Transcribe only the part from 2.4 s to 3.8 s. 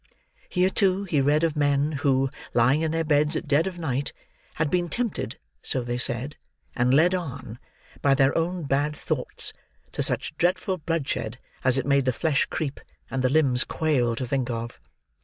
lying in their beds at dead of